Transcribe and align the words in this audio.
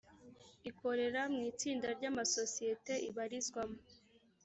ikorera 0.69 1.21
mu 1.33 1.41
itsinda 1.51 1.87
ry’amasosiyete 1.97 2.93
ibarizwamo 3.09 3.79